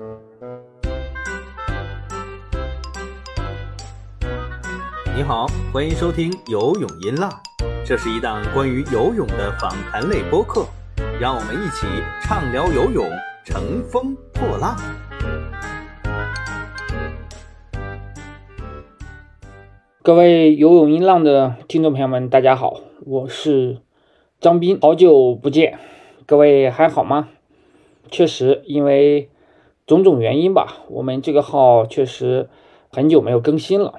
[0.00, 0.06] 你
[5.22, 7.30] 好，欢迎收听游泳音浪，
[7.84, 10.64] 这是一档关于游泳的访谈类播客，
[11.20, 11.86] 让我们一起
[12.22, 13.06] 畅聊游泳，
[13.44, 14.74] 乘风破浪。
[20.02, 23.82] 各位游泳音浪的听众朋友们，大家好，我是
[24.40, 25.78] 张斌，好久不见，
[26.24, 27.28] 各位还好吗？
[28.10, 29.28] 确实，因为
[29.90, 32.48] 种种原因吧，我们这个号确实
[32.90, 33.94] 很久没有更新了。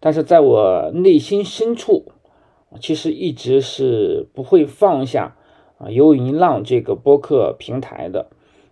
[0.00, 2.06] 但是在我内心深处，
[2.80, 5.36] 其实一直是不会放下
[5.78, 8.26] 啊游泳音浪这个播客平台的。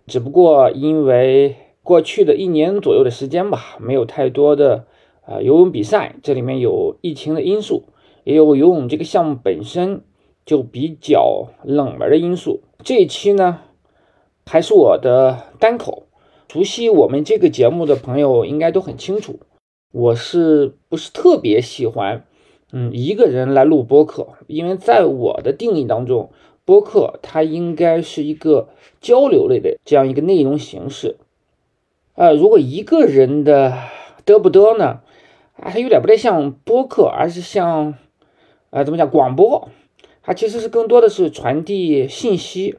[0.07, 4.85] 只不过因为过去的一年左右的时间吧，没有太多的。
[5.21, 7.83] 啊，游泳比赛这里面有疫情的因素，
[8.25, 10.01] 也有游泳这个项目本身
[10.45, 12.61] 就比较冷门的因素。
[12.83, 13.59] 这一期呢，
[14.45, 15.96] 还是我的单口。
[16.49, 19.39] 熟悉我们这个节目的朋友应该都很清楚，
[19.91, 22.25] 我是不是特别喜欢
[22.71, 24.29] 嗯一个人来录播客？
[24.47, 26.31] 因为在我的定义当中，
[26.63, 28.69] 播客它应该是一个
[29.01, 31.17] 交流类的这样一个内容形式。
[32.15, 33.77] 呃，如果一个人的
[34.25, 35.01] 得不得呢？
[35.57, 37.95] 啊，它有点不太像播客，而是像，
[38.69, 39.69] 呃，怎么讲广播？
[40.23, 42.77] 它其实是更多的是传递信息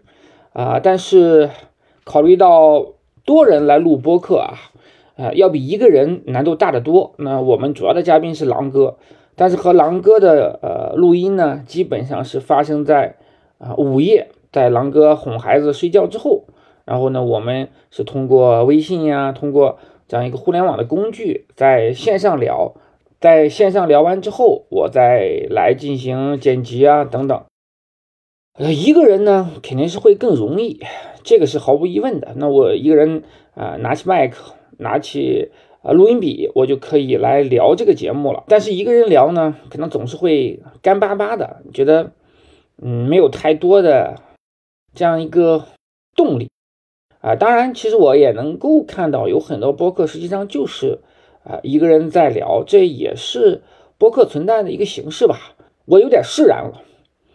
[0.52, 0.80] 啊。
[0.80, 1.50] 但是
[2.04, 2.94] 考虑到
[3.28, 4.56] 多人来录播客啊，
[5.18, 7.12] 呃，要比一个人难度大得多。
[7.18, 8.96] 那我们主要的嘉宾是狼哥，
[9.36, 13.16] 但是和狼哥的呃录音呢，基本上是发生在
[13.58, 16.44] 啊午夜，在狼哥哄孩子睡觉之后，
[16.86, 19.78] 然后呢，我们是通过微信呀，通过。
[20.10, 22.72] 这样一个互联网的工具，在线上聊，
[23.20, 27.44] 在线上聊完之后，我再来进行剪辑啊等等。
[28.58, 30.80] 呃，一个人呢肯定是会更容易，
[31.22, 32.32] 这个是毫无疑问的。
[32.36, 33.22] 那我一个人
[33.54, 35.50] 啊，拿起麦克，拿起
[35.82, 38.44] 啊录音笔，我就可以来聊这个节目了。
[38.48, 42.12] 但是一个人聊呢，可能总是会干巴巴的，觉得
[42.80, 44.16] 嗯没有太多的
[44.94, 45.64] 这样一个
[46.16, 46.50] 动力。
[47.20, 51.00] 啊，当然，其实我也能够看到有很多播客，实际上就是
[51.42, 53.62] 啊一个人在聊，这也是
[53.98, 55.56] 播客存在的一个形式吧。
[55.84, 56.82] 我有点释然了。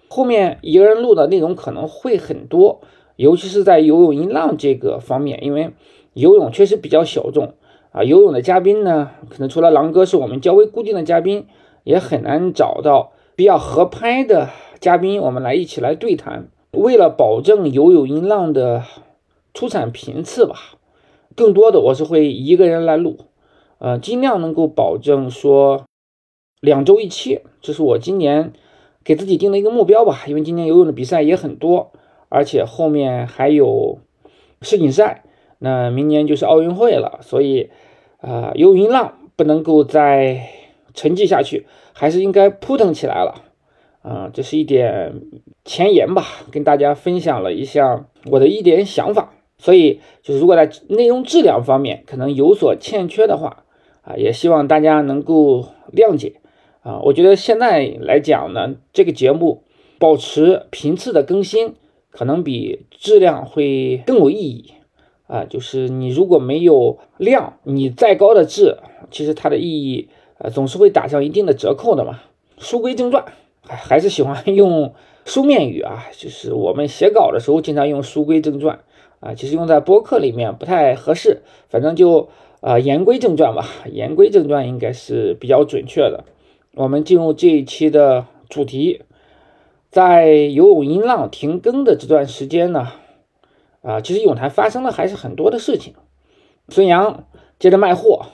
[0.08, 2.82] 后面一个人录的内容可能会很多，
[3.16, 5.72] 尤其是在游泳音浪这个方面，因为
[6.14, 7.54] 游泳确实比较小众
[7.92, 8.04] 啊。
[8.04, 11.48] 游泳的嘉宾呢，可能除了狼哥是我们较为固定的嘉宾，
[11.84, 16.48] 也很难找到比较合拍的嘉宾，我们来一起来对谈。
[16.72, 18.84] 为了保证游泳音浪的。
[19.56, 20.56] 出产频次吧，
[21.36, 23.18] 更多的我是会一个人来录，
[23.78, 25.84] 呃，尽量能够保证说
[26.60, 28.52] 两周一期，这是我今年
[29.04, 30.24] 给自己定的一个目标吧。
[30.26, 31.92] 因为今年游泳的比赛也很多，
[32.34, 34.00] 而且后面还有
[34.64, 35.24] 世锦赛，
[35.60, 37.70] 那明年就是奥运会了，所以
[38.18, 40.50] 啊，游泳浪不能够再
[40.96, 43.36] 沉寂下去，还是应该扑腾起来了。
[44.02, 45.22] 啊，这是一点
[45.64, 49.34] 前言吧，跟大家分享了一下我的一点想法。
[49.60, 53.64] 所以，就是如果在内容质量方面可能有所欠缺的话，
[54.02, 56.42] 啊，也希望大家能够谅解。
[56.82, 59.64] 啊，我觉得现在来讲呢，这个节目
[60.00, 61.76] 保持频次的更新，
[62.14, 64.72] 可能比质量会更有意义。
[65.28, 68.78] 啊，就是你如果没有量，你再高的质，
[69.10, 72.22] 其实它的意义，呃，总是会打上一定的折扣的嘛。
[72.58, 73.26] 书归正传，
[73.62, 74.94] 还还是喜欢 用
[75.26, 78.80] 书面语啊，就是我们写稿的时候经常用书归正传。
[79.22, 82.28] 啊，其实用在播客里面不太合适，反正就
[82.60, 86.26] 啊言归正传吧，言归正传应该是比较准确的。
[86.76, 89.02] 我们进入这一期的主题，
[89.94, 92.94] 在游泳音浪停更的这段时间呢，
[93.84, 95.94] 啊，其实泳坛发生了还是很多的事情。
[96.70, 97.26] 孙杨
[97.60, 98.26] 接着卖货，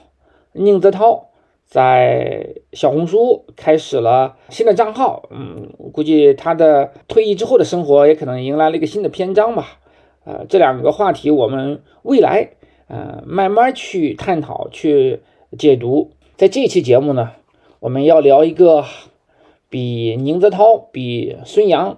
[0.53, 1.31] 宁泽涛
[1.65, 9.79] 在小红书开始了新的账号，嗯，估计他的退役之后的生活也可能迎来了一个新的篇章吧。
[10.23, 12.51] 呃，这两个话题我们未来
[12.87, 15.23] 呃慢慢去探讨、去
[15.57, 16.11] 解读。
[16.37, 17.31] 在这期节目呢，
[17.81, 18.85] 我们要聊一个
[19.69, 21.97] 比宁泽涛、比孙杨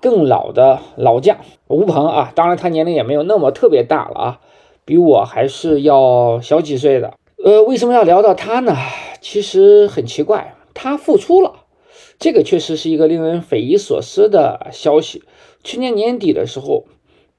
[0.00, 1.38] 更老的老将
[1.68, 2.32] 吴鹏啊。
[2.34, 4.40] 当然，他年龄也没有那么特别大了啊，
[4.84, 7.14] 比我还是要小几岁的。
[7.44, 8.76] 呃，为什么要聊到他呢？
[9.20, 11.64] 其实很奇怪，他复出了，
[12.18, 15.22] 这个确实是一个令人匪夷所思的消息。
[15.62, 16.84] 去年年底的时候。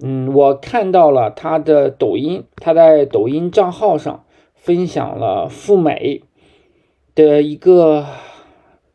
[0.04, 6.24] 嗯，我看到了他的抖音，他在抖音账号上分享了赴美
[7.16, 8.06] 的一个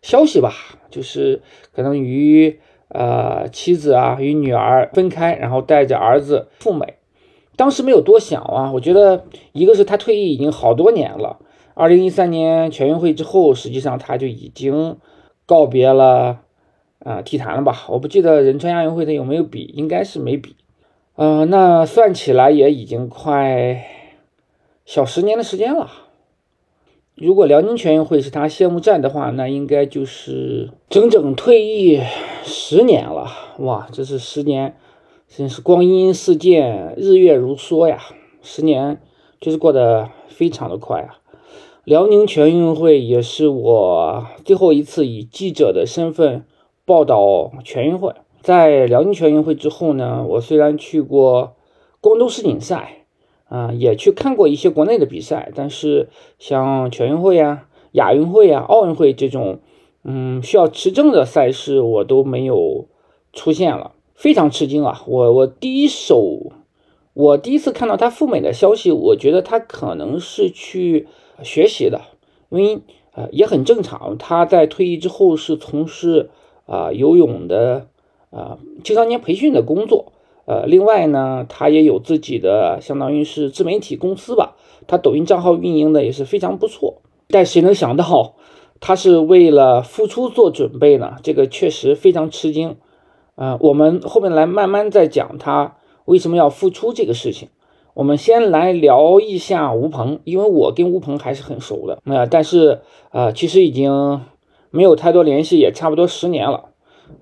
[0.03, 0.53] 消息吧，
[0.91, 1.43] 就是
[1.73, 2.59] 可能与
[2.89, 6.95] 呃妻子啊与女儿分开，然后带着儿子赴美。
[7.57, 11.39] 当时没有多想啊，我觉得一个是他退役已经好多年了，
[11.75, 14.97] 二零一三年全运会之后，实际上他就已经
[15.45, 16.41] 告别了
[17.01, 17.85] 啊体坛了吧？
[17.89, 20.57] 我不记得仁川亚运会他有没有比，应该是没比。
[21.17, 23.85] 呃，那算起来也已经快
[24.87, 25.91] 小十年的时间了。
[27.21, 32.01] 如果辽宁全运会是他谢幕战的话，那应该就是整整退役
[32.43, 33.27] 十年了。
[33.59, 34.75] 哇，这是十年，
[35.29, 37.99] 真是光阴似箭，日月如梭呀！
[38.41, 39.03] 十年
[39.39, 41.19] 就是过得非常的快啊。
[41.85, 46.47] 辽宁全运会也是我最后一次以记者的身份
[46.87, 48.15] 报道全运会。
[48.41, 51.57] 在辽宁全运会之后呢，我虽然去过
[52.01, 53.00] 光州世锦赛，
[53.51, 56.09] 啊，也去看过一些国内的比赛，但是
[56.39, 59.59] 像全运会啊、亚运会啊、奥运会这种，
[60.05, 62.87] 嗯，需要持证的赛事，我都没有
[63.35, 65.03] 出现了，非常吃惊啊！
[65.07, 66.53] 我我第一手，
[67.13, 71.09] 我第一次看到他赴美的消息，我觉得他可能是去
[71.43, 72.01] 学习的，
[72.49, 72.81] 因为
[73.13, 76.31] 呃也很正常，他在退役之后是从事
[76.65, 77.89] 啊游泳的。
[78.33, 80.13] 啊，青少年培训的工作，
[80.51, 84.57] 呃，另外呢，他也有自己的相当于是自媒体公司吧，
[84.89, 87.03] 他抖音账号运营的也是非常不错。
[87.29, 88.35] 但谁能想到，
[88.81, 91.19] 他是为了复出做准备呢？
[91.23, 92.79] 这个确实非常吃惊。
[93.37, 97.49] 啊，我们后面来慢慢再讲他为什么要复出这个事情。
[97.95, 102.01] 我们先来聊一下吴鹏，因为我跟吴鹏还是很熟的。
[102.03, 102.81] 那但是
[103.11, 104.21] 啊，其实已经
[104.73, 106.70] 没有太多联系，也差不多十年了。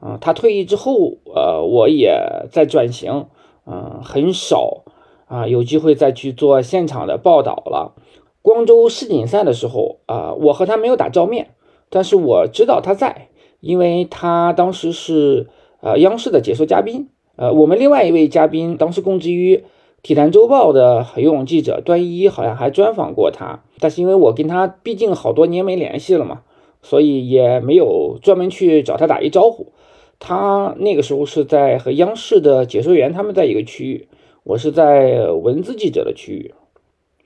[0.00, 3.26] 啊，他退役之后，呃，我也在转型，
[3.66, 4.84] 嗯，很少
[5.26, 7.94] 啊有机会再去做现场的报道了。
[8.42, 11.50] 光州世锦赛的时候，啊，我和他没有打照面，
[11.90, 13.28] 但是我知道他在，
[13.60, 15.48] 因为他当时是
[15.80, 19.64] 呃央视的解说嘉宾，呃，我们另外一位嘉宾当时供职于
[20.02, 26.42] 体坛周报的游泳记者段一好像还专访过他，但是因为我跟他毕竟好多年没联系了嘛，
[26.80, 29.72] 所以也没有专门去找他打一招呼。
[30.20, 34.08] 他那个时候是在和央视的解说员他们在一个区域，
[34.42, 36.54] 我是在文字记者的区域。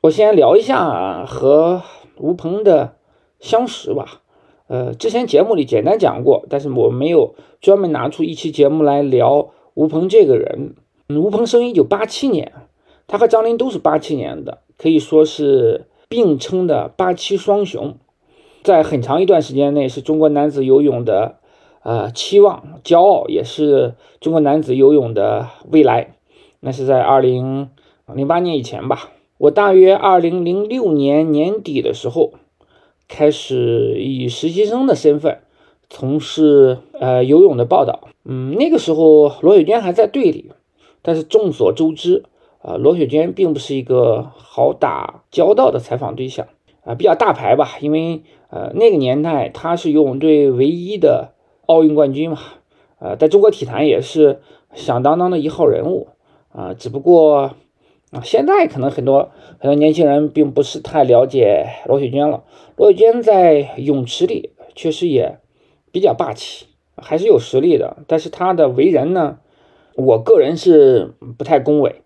[0.03, 1.83] 我先聊一下和
[2.19, 2.97] 吴鹏的
[3.41, 4.21] 相识吧。
[4.67, 10.75] 呃，之前节目里简单讲过，但是我没有专门拿出一期节目来聊吴鹏这个人。
[11.09, 12.53] 吴鹏生于一九八七年，
[13.07, 17.97] 他和张琳都是八七年的，可以说是并称的八七双雄，
[18.63, 21.37] 在很长一段时间内是中国男子游泳的。
[21.85, 26.15] 呃，期望、骄傲也是中国男子游泳的未来。
[26.61, 27.71] 那是在二零
[28.15, 29.11] 零八年以前吧。
[29.37, 32.35] 我大约二零零六年年底的时候，
[33.09, 35.39] 开始以实习生的身份
[35.91, 38.07] 从事呃游泳的报道。
[38.25, 40.53] 嗯，那个时候罗雪娟还在队里，
[41.03, 42.23] 但是众所周知，
[42.61, 46.47] 啊，罗雪娟并不是一个好打交道的采访对象
[46.85, 47.77] 啊，比较大牌吧。
[47.81, 51.33] 因为呃那个年代她是游泳队唯一的。
[51.73, 52.39] 奥运冠军嘛，
[52.99, 54.41] 呃，在中国体坛也是
[54.75, 56.09] 响当当的一号人物
[56.51, 56.75] 啊。
[56.75, 57.55] 只不过
[58.11, 62.45] 啊，现在可能很多很多年轻人并不是太了解罗雪娟了。
[62.77, 65.39] 罗雪娟在泳池里确实也
[65.91, 66.67] 比较霸气，
[66.97, 67.97] 还是有实力的。
[68.07, 69.39] 但是她的为人呢，
[69.95, 72.03] 我个人是不太恭维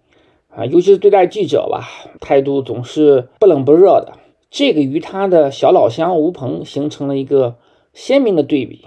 [0.49, 1.89] 啊，尤其是对待记者吧，
[2.21, 4.13] 态度总是不冷不热的。
[4.49, 7.57] 这个与她的小老乡吴鹏形成了一个
[7.93, 8.85] 鲜明的对比。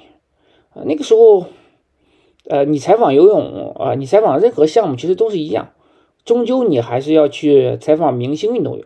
[0.73, 1.45] 啊，那个时候，
[2.47, 5.69] 呃，你采访游泳啊，你采访任何项目其实都是一样，
[6.25, 8.85] 终究你还是要去采访明星运动员。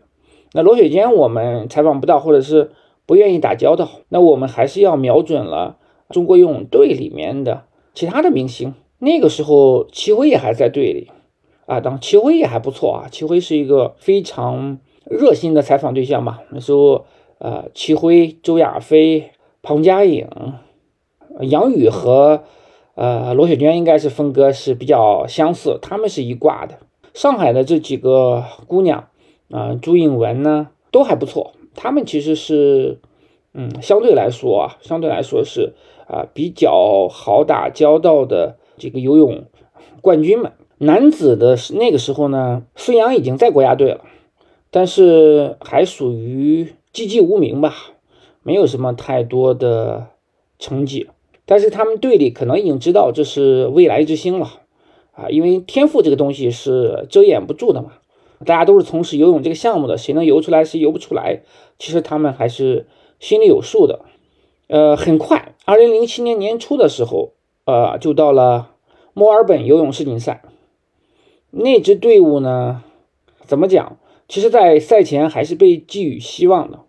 [0.53, 2.71] 那罗雪娟我们采访不到，或者是
[3.05, 5.77] 不愿意打交道，那我们还是要瞄准了
[6.09, 7.63] 中国游泳队里面的
[7.93, 8.73] 其他的明星。
[8.99, 11.11] 那个时候，齐辉也还在队里
[11.65, 16.41] 啊，当齐辉也还不错啊，齐辉是一个非常热心的采访对象吧。
[16.51, 17.05] 那时候，
[17.39, 20.27] 呃，齐辉、周亚飞、庞佳颖。
[21.41, 22.43] 杨宇和
[22.95, 26.79] 呃罗雪娟应该是风格是比较相似，他们是一挂的。
[27.13, 29.07] 上海的这几个姑娘
[29.49, 32.99] 啊，朱颖文呢都还不错，他们其实是
[33.53, 35.73] 嗯相对来说啊，相对来说是
[36.07, 39.45] 啊比较好打交道的这个游泳
[40.01, 40.53] 冠军们。
[40.79, 44.01] 男子的那个时候呢，孙杨已经在国家队了，
[44.69, 47.73] 但是还属于籍籍无名吧，
[48.41, 50.07] 没有什么太多的
[50.59, 51.09] 成绩。
[51.53, 54.61] 但是他们队里可能已经知道这是未来之星了，
[55.11, 57.91] 啊，因为天赋这个东西是遮掩不住的嘛。
[58.43, 61.43] 大家都是从事游泳这个项目的，谁能游出来，谁游不出来，
[61.77, 62.87] 其实他们还是
[63.19, 63.99] 心里有数的。
[64.65, 67.33] 呃，很快，二零零七年年初的时候，
[67.65, 68.71] 呃，就到了
[69.13, 70.41] 墨尔本游泳世锦赛。
[71.51, 72.81] 那支队伍呢，
[73.45, 73.99] 怎么讲？
[74.27, 76.79] 其实，在赛前还是被寄予希望的，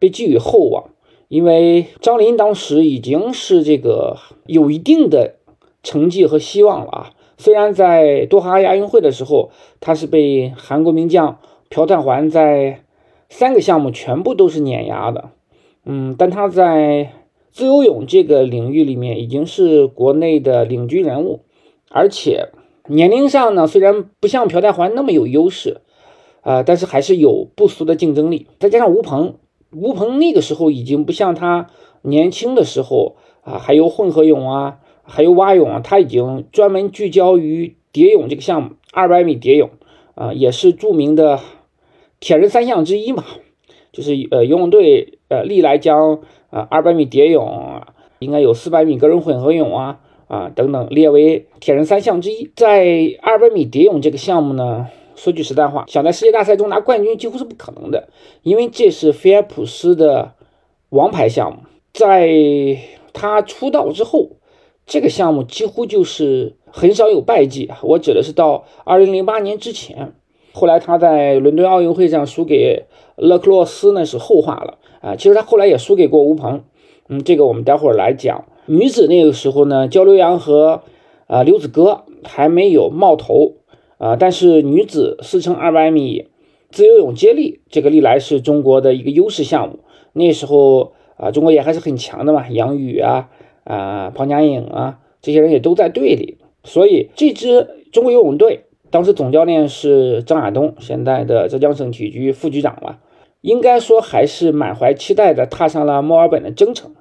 [0.00, 0.90] 被寄予厚望，
[1.28, 4.16] 因为张琳当时已经是这个
[4.46, 5.36] 有一定的
[5.82, 7.10] 成绩和希望了啊。
[7.38, 12.80] 虽然在多哈亚运会的时候，他是被韩国名将朴泰桓在
[13.28, 15.30] 三个项目全部都是碾压的，
[15.84, 17.12] 嗯，但他在
[17.50, 21.40] 自由泳这个领域里面已经是国内的领军人物，
[21.90, 22.50] 而且
[22.88, 25.80] 年龄上呢，虽然不像朴泰桓那么有优势，
[26.42, 28.46] 啊，但是还是有不俗的竞争力。
[28.58, 29.34] 再加上吴鹏，
[29.76, 31.68] 吴鹏那个时候已经不像他
[32.02, 34.78] 年轻的时候啊，还有混合泳啊。
[35.08, 39.70] 还有蛙泳啊，他已经专门聚焦于蝶泳这个项目，二百米蝶泳
[40.16, 41.38] 啊，也是著名的
[42.18, 43.22] 铁人三项之一嘛。
[43.92, 47.82] 就是呃，游泳队呃历来将啊二百米蝶泳，
[48.18, 52.50] 应该有四百米个人混合泳啊啊等等列为铁人三项之一。
[52.56, 58.08] 在二百米蝶泳这个项目呢，说句实在话，想在世界大赛中拿冠军几乎是不可能的，
[58.42, 60.34] 因为这是菲尔普斯的
[60.90, 61.58] 王牌项目，
[61.92, 62.30] 在
[63.12, 64.30] 他出道之后。
[64.88, 70.12] 这个项目几乎就是很少有败绩，我指的是到二零零八年之前，
[70.52, 72.84] 后来他在伦敦奥运会上输给
[73.16, 75.16] 勒克洛斯，那是后话了啊。
[75.16, 76.62] 其实他后来也输给过吴鹏，
[77.08, 78.44] 嗯，这个我们待会儿来讲。
[78.66, 80.82] 女子那个时候呢，焦刘洋和
[81.26, 83.54] 啊刘子歌还没有冒头
[83.98, 86.28] 啊，但是女子四乘二百米
[86.70, 89.80] 自由泳接力，这个历来是中国的一个优势项目。
[90.12, 93.30] 那时候啊，中国也还是很强的嘛，杨宇啊。
[93.68, 103.00] 啊，庞佳颖啊，这些人也都在队里，所以这支中国游泳队当时总教练是张亚东，现在的浙江省体育局副局长了，
[103.40, 106.94] 应该说还是满怀期待的踏上了墨尔本的征程。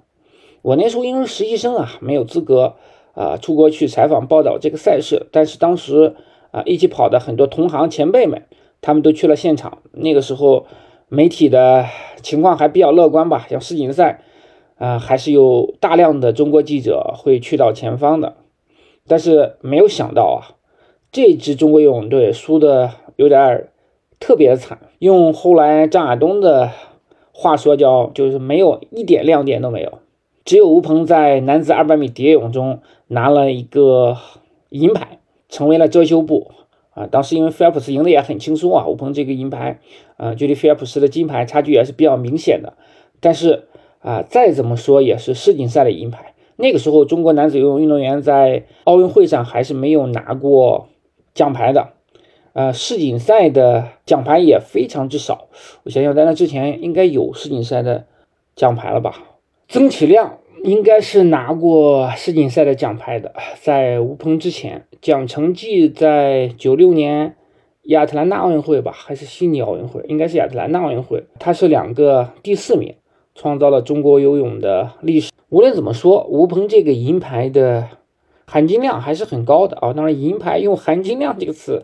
[0.64, 2.78] 我那时候因为实习生啊，没有资格
[3.14, 6.16] 啊出国去采访报道这个赛事，但是当时
[6.56, 8.44] 啊一起跑的很多同行前辈们，
[8.82, 9.80] 他们都去了现场。
[9.92, 10.66] 那个时候
[11.10, 11.86] 媒体的
[12.22, 14.22] 情况还比较乐观吧，像世锦赛。
[14.78, 18.36] 啊，还是有大量的中国记者会去到前方的，
[19.08, 20.60] 但是没有想到啊，
[21.14, 23.70] 这支中国游泳队输的有点
[24.20, 24.78] 特别惨。
[25.00, 26.72] 用后来张亚东的
[27.32, 30.00] 话说，叫就是没有一点亮点都没有。
[30.44, 34.18] 只有吴鹏在男子200米蝶泳中拿了一个
[34.72, 35.20] 银牌，
[35.56, 36.52] 成为了遮羞布
[36.92, 37.08] 啊。
[37.08, 39.80] 当时因为菲尔普斯赢的也很轻松啊，吴鹏这个银牌
[40.18, 42.74] 啊，距离菲尔普斯的金牌差距也是比较明显的，
[43.20, 43.68] 但是。
[44.06, 46.36] 啊，再怎么说也是世锦赛的银牌。
[46.58, 50.90] 那个时候，中国男子游泳运动员在奥运会上还是没有拿过
[51.34, 51.94] 奖牌的。
[52.54, 55.48] 呃，世锦赛的奖牌也非常之少。
[55.82, 58.06] 我想想，在那之前应该有世锦赛的
[58.56, 59.24] 奖牌了吧？
[59.68, 63.32] 曾启亮应该是拿过世锦赛的奖牌的，
[63.62, 64.86] 在吴鹏之前。
[65.02, 67.36] 蒋成绩在九六年
[67.84, 70.04] 亚特兰大奥运会吧，还是悉尼奥运会？
[70.08, 72.96] 应该是亚特兰大奥运会，他是两个第四名。
[73.38, 75.30] 创造了中国游泳的历史。
[75.50, 77.90] 无论怎么说，吴鹏这个银牌的
[78.46, 79.92] 含金量还是很高的啊。
[79.92, 81.84] 当然，银牌用含金量这个词，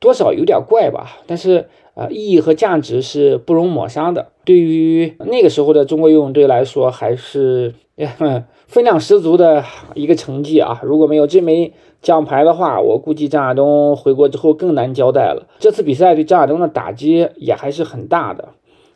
[0.00, 1.18] 多少有点怪吧。
[1.26, 4.28] 但是，呃，意义和价值是不容抹杀的。
[4.46, 7.74] 对于那个时候的中国游泳队来说，还是
[8.66, 10.80] 分量十足的一个成绩啊。
[10.82, 11.72] 如果没有这枚
[12.02, 15.46] 奖牌的话，我估计张亚东回国之后更难交代了。
[15.58, 18.50] 这次比赛对张亚东的打击也还是很大的。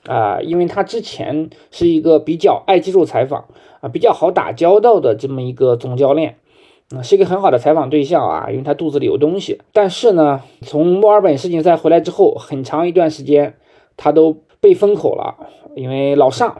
[0.06, 3.44] 啊，因为他之前是一个比较爱接受采访
[3.82, 6.36] 啊，比较好打交道的这么一个总教练，
[7.02, 9.60] 是一个很好的采访对象啊，因为他肚子里有东西。
[9.74, 13.56] 但是呢，从墨尔本世锦赛回来之后，很长一段时间
[13.98, 15.36] 他都被封口了，
[15.76, 16.56] 因为老上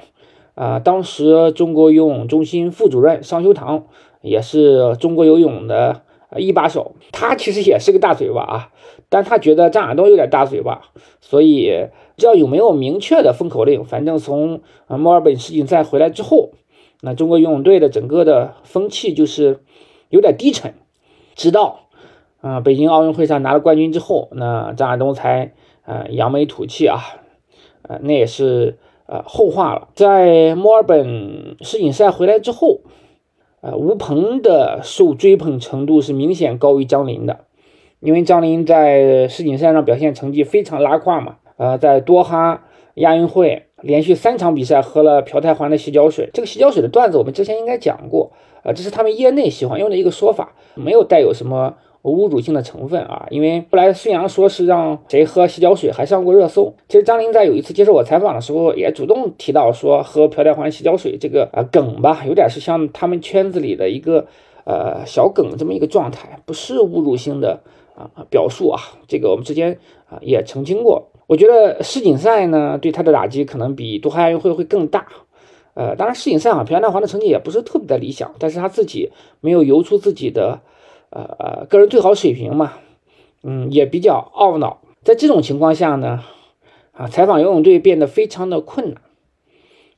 [0.61, 3.87] 啊，当时中国游泳中心副主任商修堂
[4.21, 6.03] 也是中国游泳的
[6.37, 8.69] 一把手，他其实也是个大嘴巴啊，
[9.09, 10.91] 但他觉得张亚东有点大嘴巴，
[11.21, 11.89] 所以。
[12.21, 16.51] 不知道有没有明确的封口令，反正从墨尔本世锦赛回来之后，
[17.01, 19.61] 那中国游泳队的整个的风气就是
[20.11, 20.75] 有点低沉。
[21.35, 21.89] 直到
[22.43, 27.01] 啊北京奥运会上拿了冠军之后，那张亚东才啊扬眉吐气啊，
[27.89, 28.77] 啊那也是
[29.11, 29.89] 呃后话了。
[29.97, 32.83] 在墨尔本世锦赛回来之后，
[33.61, 37.41] 啊吴鹏的受追捧程度是明显高于张琳的，
[37.99, 41.39] 因为张琳在世锦赛上表现成绩非常拉胯嘛。
[41.57, 42.63] 呃，在多哈
[42.95, 53.27] 亚运会连续三场比赛喝了朴泰桓的洗脚水，这个洗脚水的段子我们之前应该讲过，呃，这是他们业内喜欢用的一个说法，没有带有什么侮辱性的成分啊。
[53.31, 56.75] 因为后来孙杨说是让谁喝洗脚水，还上过热搜。
[56.89, 64.27] 其实张琳在有一次接受我采访的时候，也主动提到说喝朴泰桓洗脚水这个啊梗吧，有点是像他们圈子里的一个
[64.65, 67.61] 呃小梗这么一个状态，不是侮辱性的。
[67.93, 69.79] 啊表述啊，这个我们之间
[70.09, 71.11] 啊也澄清过。
[71.27, 75.07] 我觉得世锦赛呢对他的打击可能比多哈亚运会会更大。
[75.75, 79.11] 呃，当然世锦赛啊，朴泰桓的成绩也不是特别的理想，但是他自己
[79.43, 80.61] 没有游出自己的
[81.11, 82.73] 呃呃个人最好水平嘛，
[83.43, 84.81] 嗯，也比较懊恼。
[85.03, 86.21] 在这种情况下呢，
[86.93, 89.03] 啊，采访游泳队变得非常的困难，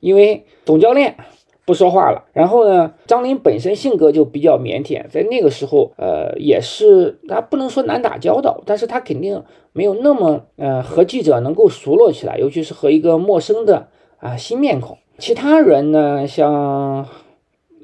[0.01, 1.17] 因为总教练
[1.65, 13.89] 不说话了，然后呢，张琳本身性格就比较腼腆，在那个时候，呃，也是他不能说难打交道，但是他肯定没有那么呃和记者能够熟络起来，尤其是和一个陌生的
[14.19, 14.99] 啊新面孔。
[15.19, 17.07] 其他人呢，像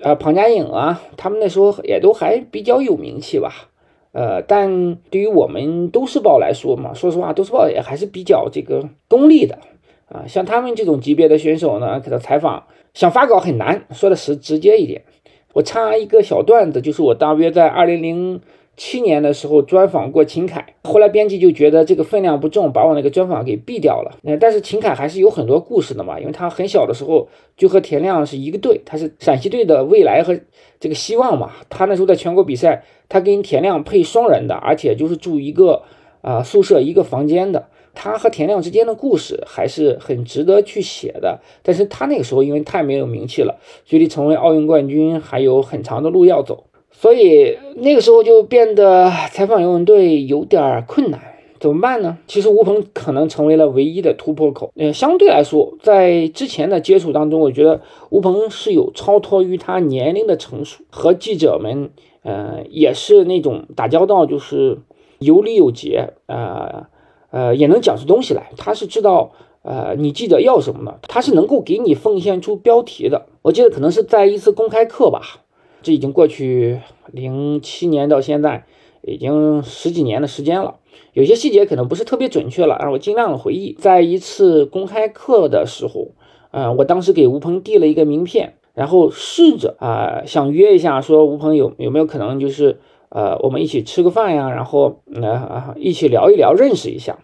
[0.02, 3.69] 呃庞佳颖啊，他们那时候也都还比较有名气吧。
[4.12, 9.59] 呃，但对于我们都市报来说嘛，说实话，都市报也还是比较这个功利的
[10.09, 10.25] 啊。
[10.26, 12.64] 像他们这种级别的选手呢，给他采访
[12.95, 15.02] 想发稿很难，说的是直接一点。
[15.52, 18.40] 我插一个小段子，就是我大约在二零零。
[18.78, 24.16] 七年的时候专访过秦凯，后来编辑就觉得这个分量不重，把我那个专访给毙掉了。
[24.23, 30.38] 嗯，但是秦凯还是有很多故事的嘛，因为他很小的时候就和田亮是一个队，他是陕西队的未来和
[30.78, 31.50] 这个希望嘛。
[31.68, 35.82] 他那时候在全国比赛，他跟田亮配双人的，而且就是住一个
[36.23, 37.66] 啊宿舍一个房间的。
[37.94, 41.40] 他和田亮之间的故事还是很值得去写的。
[41.64, 46.66] 但是他那个时候因为太没有名气了，距离成为奥运冠军还有很长的路要走。
[47.00, 51.21] 所以那个时候就变得采访游泳队有点困难，
[51.61, 52.19] 怎么办呢？
[52.26, 54.73] 其实吴鹏可能成为了唯一的突破口。
[54.75, 61.90] 呃，相对来说，在之前的接触当中，我觉得吴鹏是有超脱于他年龄的成熟，和记者们，
[62.25, 64.78] 呃，也是那种打交道就是
[65.21, 66.87] 有礼有节，呃，
[67.31, 68.50] 呃，也能讲出东西来。
[68.57, 69.31] 他是知道，
[69.62, 73.26] 呃，你记者要什么的，他是能够给你奉献出标题的。
[73.43, 75.45] 我记得可能是在一次公开课吧。
[75.82, 76.80] 这已经过去
[77.12, 78.66] 零七年到现在，
[79.02, 80.76] 已经十几年的时间了。
[81.12, 83.76] 有些细节可能不是特别准确了，让我尽量的回忆。
[83.78, 86.08] 在一次公开课的时候，
[86.50, 97.18] 呃，我当时给吴鹏递了一个名片，然后试着啊想约一下，说吴鹏有有没有可能就是呃我们一起吃个饭呀，然后呃一起聊一聊，认识一下。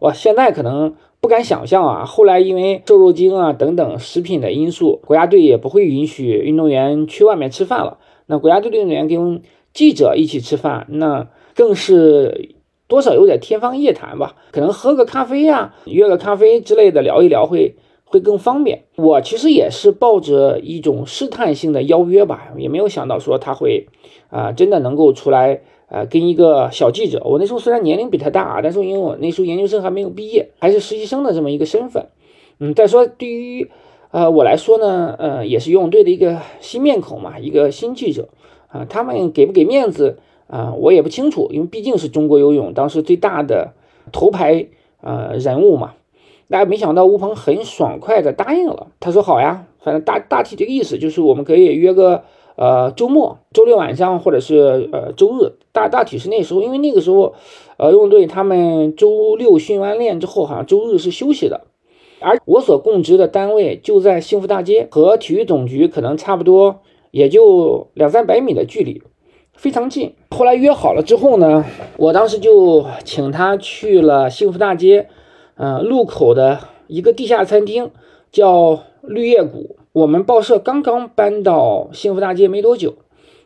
[0.00, 0.94] 哇现在可能。
[1.20, 2.04] 不敢想象啊！
[2.06, 7.98] 后来因为瘦肉精啊等等食品的因素，国家队也不会允许运动员去外面吃饭了。
[8.24, 9.42] 那国家队运动员跟
[9.74, 12.54] 记者一起吃饭，那更是
[12.88, 14.34] 多少有点天方夜谭吧？
[14.50, 18.84] 可能喝个咖啡呀，约个咖啡之类的聊一聊会会更方便。
[18.96, 23.88] 我其实也是抱着一种试探性的邀约吧，也没有想到说他会
[24.30, 25.60] 啊真的能够出来。
[25.92, 32.06] 呃，跟一个小记者，我那时候虽然年龄比他大，但是因为我那时候研究生还没有毕业，还是实习生的这么一个身份，
[32.60, 33.68] 嗯，再说对于
[34.12, 38.28] 呃我来说呢，呃，也是游泳队的一个新面孔嘛，一个新记者
[38.68, 43.72] 啊，他们给不给面子啊，我也不清楚，因为毕竟是中国游泳当时最大的
[44.12, 44.68] 头牌
[45.00, 45.94] 呃人物嘛。
[46.48, 52.22] 大家没想到吴鹏很爽快的答应了，他说好呀，反正大大体这个意思就是我们可以约个。
[52.60, 57.32] 呃，周末、周六晚上或者是呃周日，大大体是那时候，因为那个时候，
[57.78, 61.62] 呃，游泳队他们周六训完练之后，好像周日是休息的。
[62.20, 66.80] 而我所供职的单位就在幸福大街，和体育总局可能差不多，
[67.12, 69.02] 也就两三百米的距离，
[69.54, 70.12] 非常近。
[70.30, 71.64] 后来约好了之后呢，
[71.96, 75.08] 我当时就请他去了幸福大街，
[75.54, 77.90] 呃，路口的一个地下餐厅，
[78.30, 79.76] 叫绿叶谷。
[79.92, 82.94] 我们报社刚刚搬到幸福大街没多久，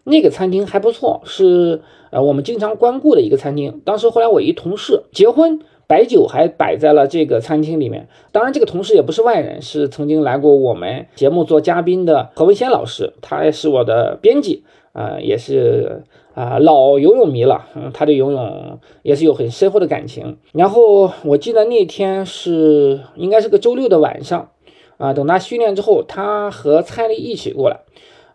[0.04, 1.80] 那个餐厅还不错，是
[2.10, 3.80] 呃我们经常光顾的一个餐厅。
[3.82, 8.08] 当时后来我一同事结婚，白酒还摆在了这个餐厅里面。
[8.30, 16.02] 当然，这个同事也不是外人，是曾经来过我们节目做嘉宾的何文仙老师，他也是我的编辑，啊，也是
[16.34, 20.36] 啊老游泳迷了，嗯，他对游泳也是有很深厚的感情。
[20.52, 24.50] 然后我记得那天是应该是个周六的晚上。
[24.96, 27.80] 啊，等他训练之后，他和蔡丽一起过来，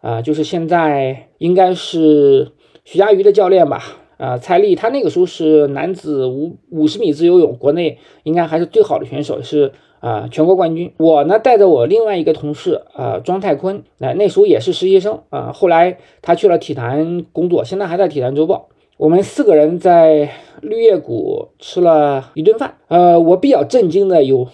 [0.02, 2.52] 啊，就是现在应该是
[2.84, 3.82] 徐嘉余的教练吧，
[4.18, 10.94] 啊，蔡丽他那个时候是男子五五十米自由泳国内应该还是最好的选手，是啊全国冠军。
[10.98, 18.70] 我呢带着我另外一个同事啊庄太坤，那那时候也是实习生啊，后来他去了体坛工作，现在还在体坛周报。
[19.00, 22.76] 我们四个人在绿叶谷吃了一顿饭。
[22.90, 24.46] 呃，我比较震惊的有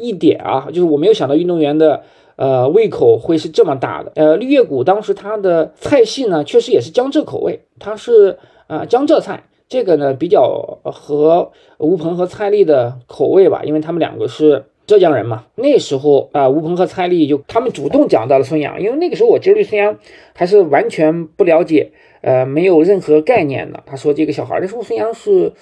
[0.00, 2.02] 一点啊， 就是我没有想到运动员的
[2.36, 4.10] 呃胃口会是这么大的。
[4.14, 15.44] 呃，绿叶谷当时它的菜系呢，确实也是江浙口味，它是呃江浙菜，这个呢比较合吴鹏和蔡丽的口味吧，因为他们两个是浙江人嘛。
[15.56, 19.98] 那时候啊，吴鹏和蔡丽就他们主动讲到了孙杨，因为那个时候我其实对孙杨
[20.32, 23.82] 还是完全不了解，呃，没有任何概念的。
[23.84, 25.52] 他说这个小孩那时候孙杨是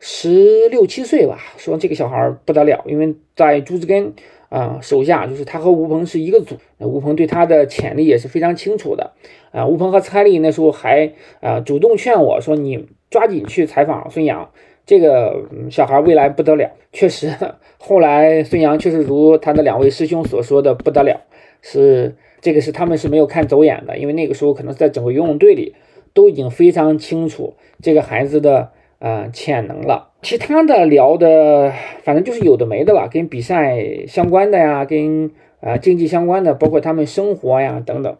[0.00, 4.12] 十六七岁吧，说这个小孩不得了，因为在朱志根
[4.48, 9.12] 啊手下，就是他和吴鹏是一个组，吴鹏对他的潜力也是非常清楚的。
[9.52, 12.88] 啊，吴鹏和蔡丽那时候还啊主动劝我说你。
[13.10, 14.50] 抓紧去采访孙杨，
[14.84, 16.72] 这个小孩未来不得了。
[16.92, 17.34] 确实，
[17.78, 21.22] 后来孙杨确实如他的两位师兄所说的不得了，
[21.62, 25.74] 是这个是他们是没有看走眼的，因为那个时候可能在整个游泳队里
[26.14, 30.10] 都已经非常清楚这个孩子的呃潜能了。
[30.22, 38.16] 其他的聊的，反正就是有的没的吧，跟比赛相关的呀，跟啊竞技相关的，包括他们生活呀等等，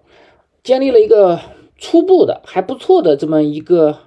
[0.63, 1.41] 建立了一个
[1.77, 3.99] 初步的还不错的这么一个。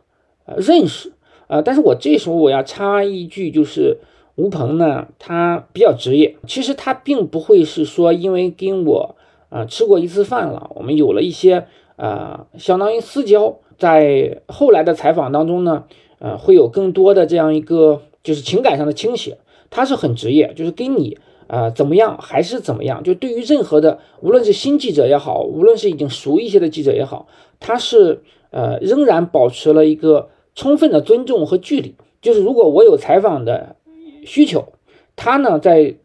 [0.57, 1.13] 认识
[1.47, 3.99] 啊，但是我这时候我要插一句，就是
[4.35, 9.15] 吴鹏呢，他比较职业，其实他并不会是说因为跟我
[9.47, 15.85] 啊吃过一次饭了，我们有了一些啊相当于私交，在后来的采访当中呢，
[16.19, 19.39] 呃，会有更多的这样一个就是情感上的倾斜，
[19.71, 21.17] 他是很职业，就是跟你
[21.47, 27.27] 啊怎么样还是怎么样，就对于任何的无论是新记者也好，无论是已经熟一些的记者也好，
[27.59, 30.29] 他是呃仍然保持了一个。
[30.53, 33.77] 充分的尊重和距离，就是如果我有采访的
[34.25, 34.73] 需求，
[35.15, 35.95] 他呢在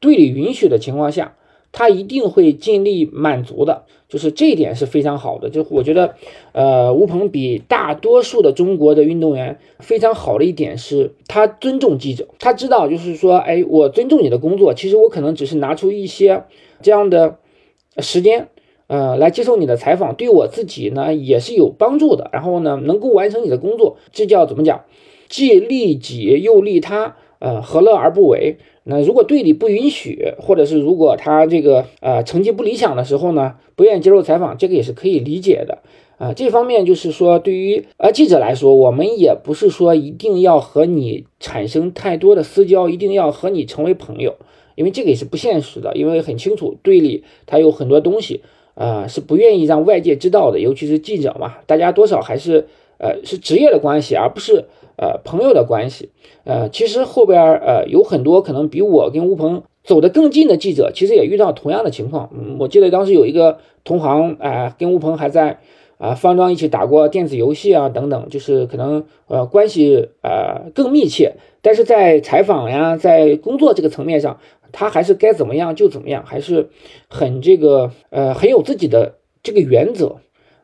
[0.00, 1.36] 队里允许的情况下，
[1.72, 5.50] 他一定会尽力满足的，就是这一点是非常好的。
[5.50, 6.14] 就我觉得，
[6.52, 16.44] 呃，吴鹏比大多数的中国的运动员非常好的一点是，他尊重记者，他知道就是说，哎，我尊重你的工作，其实我可能只是拿出一些
[16.82, 17.38] 这样的
[17.98, 18.48] 时间。
[18.88, 22.28] 呃，来接受你的采访，对我自己呢也是有帮助的。
[22.32, 24.80] 然后呢，能够完成你的工作，这叫怎么讲？
[25.28, 28.58] 既利己又利他，呃，何乐而不为？
[28.84, 35.78] 那如果队里不允许，或者是如果他这个呃成绩不理想的时候呢，不愿意接受采访，这个也是可以理解的。
[36.18, 44.36] 啊，这方面就是说，对于呃记者来说，我们也不是说一定要和你产生太多的私交，一定要和你成为朋友，
[44.76, 45.96] 因为这个也是不现实的。
[45.96, 48.42] 因为很清楚，队里他有很多东西。
[48.74, 54.64] 啊，是不愿意让外界知道的，尤其是记者嘛，大家多少还是呃是职业的关系，而不是
[55.00, 56.10] 呃朋友的关系。
[56.44, 62.28] 呃，其实后边呃有很多可能比我跟吴鹏走得更近的记者，其实也遇到同样的情况。
[62.34, 65.60] 嗯，我记得当时有一个同行啊，跟吴鹏还在
[65.96, 74.38] 啊方庄一起打过电子游戏啊等等，就是可能呃关系呃更密切，但是在采访呀，在工作这个层面上。
[74.72, 76.68] 他还是该怎么样就怎么样，还是
[77.08, 80.18] 很这个呃很有自己的这个原则，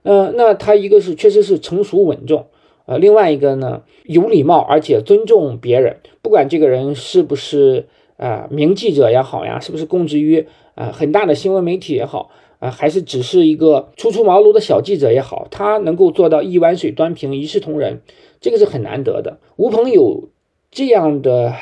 [0.05, 2.47] 呃，那他一个是确实是成熟稳重，
[2.87, 18.01] 呃，另外一个呢有礼貌，而且尊重别人，不管这个人是不是啊名记者也好呀，是不是供职于啊很大的新闻媒体也好啊，还是只是一个初出茅庐的小记者也好，他能够做到一碗水端平，一视同仁，
[18.41, 19.39] 这个是很难得的。
[19.57, 20.29] 吴鹏有
[20.71, 21.55] 这样的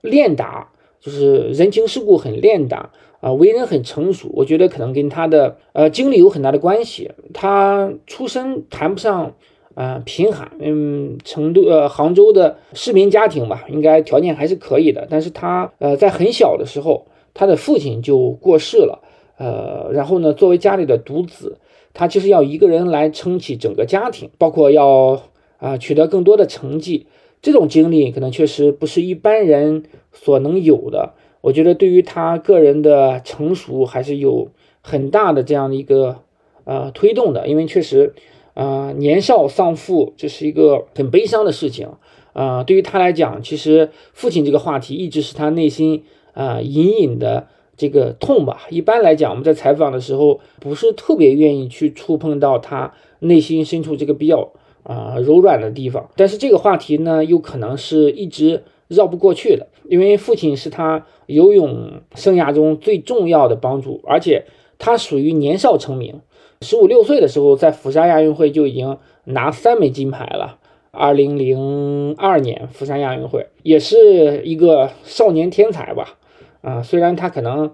[0.00, 0.68] 练达。
[1.04, 7.10] 就是人情世故很练达啊，为人很成熟，我觉得可能跟他的呃经历有很大的关系。
[7.34, 9.34] 他出身谈不上
[9.74, 15.06] 啊贫寒，嗯，成都呃杭州的市民家庭吧，应该条件还是可以的。
[15.10, 19.00] 但是他呃在很小的时候，他的父亲就过世了，
[19.38, 21.58] 呃，然后呢，作为家里的独子，
[21.94, 25.22] 他其实要一个人来撑起整个家庭，包括要
[25.58, 27.06] 啊取得更多的成绩。
[27.40, 29.82] 这种经历可能确实不是一般人
[30.12, 31.14] 所能有的。
[31.40, 36.18] 我觉得对于他个人的成熟还是有很大的这样的一个
[36.62, 38.14] 呃推动的，因为确实，
[38.54, 41.88] 啊年少丧父这是一个很悲伤的事情
[42.32, 42.64] 啊。
[42.64, 48.66] 对于他来讲，其实父亲这个话题一直是他内心啊隐隐的这个痛吧。
[48.70, 54.52] 一般来讲，我们在采访的时候不是特别愿意去触碰到他内心深处这个比较。
[54.84, 64.44] 啊，柔软的地方，但是这个话题呢，又可能是一直绕不过去的，因为父亲是他游泳生涯中最重要的帮助，而且
[64.80, 66.20] 他属于年少成名，
[66.62, 70.58] 十五六岁的时候在釜山亚运会就已经拿三枚金牌了。
[70.90, 76.16] 二零零二年釜山亚运会也是一个少年天才吧？
[76.62, 77.72] 啊，虽然他可能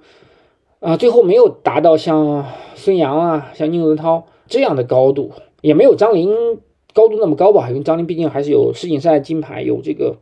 [0.81, 6.61] 啊最后没有达到像孙杨啊、像宁泽涛这样的高度，也没有张琳。
[6.95, 10.17] 高度那么高吧，因为张琳毕竟还是有世锦赛金牌，有这个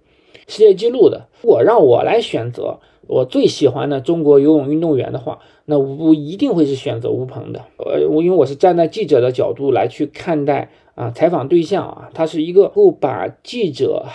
[0.47, 1.29] 世界纪录的。
[1.41, 7.65] 如果让我来选择我最喜欢的中国游泳运动员的话，那我一定会是选择吴鹏的。
[7.79, 14.07] 呃，我因为我是站在记者的角度来去看待啊，采访对象啊，他是一个够把记者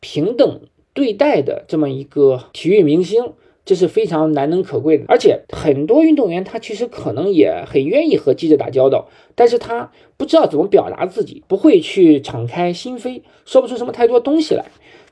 [0.00, 0.60] 平等
[0.94, 3.32] 对待的这么一个体育明星。
[3.64, 5.04] 这是非常难能可贵的。
[5.08, 14.64] 而且很多运动员他其实可能也很愿意和记者打交道，但是他不知道怎么表达自己，不会去敞开心扉，说不出什么太多东西来。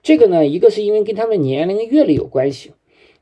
[0.03, 2.71] 这个呢，一个是因为跟他们年龄阅历有关系，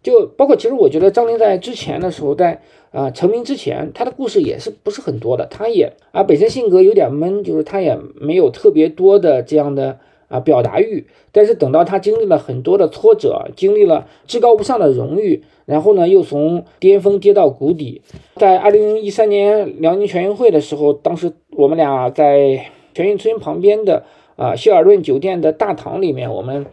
[0.05, 2.61] 就包括其实我觉得张琳在之前的时候，在
[2.93, 9.99] 啊成名之前，他的故事也是不是很多的，他也啊本身性格有点闷，就是他也没有特别多的这样的。
[10.27, 18.01] 啊，表达欲，但是等到他经历了很多的挫折，经历了至高无上的荣誉，然后呢，又从巅峰跌到谷底。
[18.37, 24.05] 在二零一三年辽宁全运会的时候，当时我们俩在全运村旁边的
[24.37, 26.67] 啊希尔顿酒店的大堂里面，我们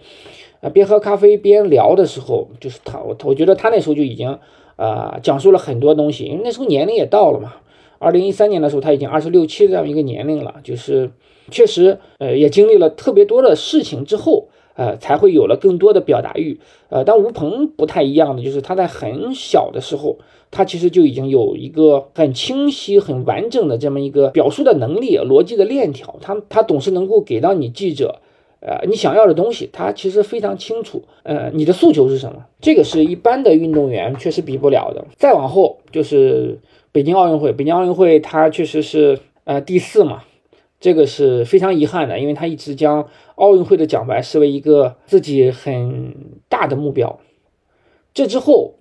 [0.62, 4.40] 啊边喝咖啡边聊的时候，就是他，我我觉得他那时候就已经
[4.78, 7.54] 啊讲述了很多东西，因为那时候年龄也到了嘛。
[8.00, 11.12] 二零一三年的时候，他已经二十六七这样一个年龄了，就是。
[11.50, 16.62] 确实，呃，也经历了特别多的事情之后，呃，才会有了更多的表达欲。
[16.88, 20.20] 呃，但吴鹏不太一样的，就是他在很小的时候，
[20.50, 26.16] 他其实就已经有一个很清晰、很完整的这么一个表述的能力、逻辑的链条。
[26.22, 28.22] 他他总是能够给到你记者，
[28.62, 31.04] 呃，你想要的东西，他其实非常清楚。
[31.24, 32.46] 呃，你的诉求是什么？
[32.62, 35.04] 这个是一般的运动员确实比不了的。
[35.18, 36.60] 再往后就是
[36.92, 40.24] 北京奥运会，北京奥运会他确实是呃第四嘛。
[40.80, 46.16] 这个是非常遗憾的，因为他一直将奥运会的奖牌视为一个自己很
[46.50, 47.20] 大的目标。
[48.16, 48.74] 这之后，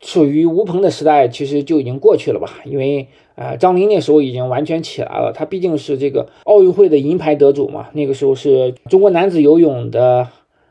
[0.00, 2.48] 处于吴鹏的时代其实就已经过去了吧？
[2.64, 7.88] 因为呃，张琳那时候已经完全起来了，他毕竟是这个奥运会的银牌得主嘛。
[7.92, 10.28] 那个时候是中国男子游泳的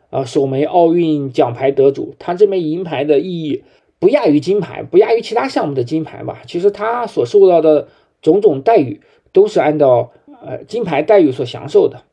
[0.09, 3.63] 呃首枚奥运奖牌得主，他这枚银牌的意义
[3.99, 6.41] 不亚于金牌，不亚于其他项目的金牌吧？
[6.45, 7.87] 其实他所受到的
[8.21, 10.11] 种种待遇都是按照。
[10.39, 12.03] 呃，金牌待遇所享受的，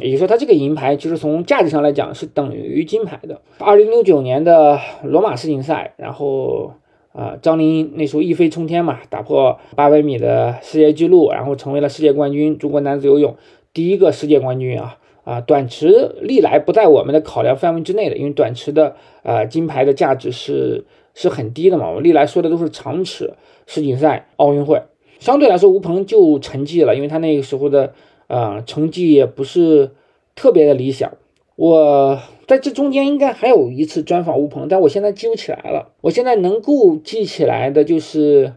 [0.00, 3.40] 也就是说，他这个银牌其实从价值上来讲是等于金牌的。
[3.58, 6.74] 二零零九年的罗马世锦赛，然后
[7.12, 13.34] 啊，张琳那时候一飞冲天嘛，打破八百米的世界纪录，然后成为了世界冠军，中国男子游泳
[13.72, 15.40] 第一个世界冠军啊啊！
[15.40, 23.32] 短池历来不在我们的考量范围之内的，因为短池的呃金牌的价值是是很低的嘛，我们历来说的都是长池
[23.66, 24.82] 世锦赛、奥运会。
[25.18, 27.92] 相对来说，吴鹏就沉寂了，因为他那个时候的
[28.28, 29.90] 呃成绩也不是
[30.36, 31.12] 特别的理想。
[31.56, 35.90] 我在这中间应该还有一次专访吴鹏，但我现在记不起来了。
[36.02, 38.54] 我现在能够记起来的就是